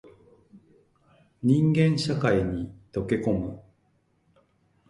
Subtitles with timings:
[1.43, 3.59] 人間社会に溶け込む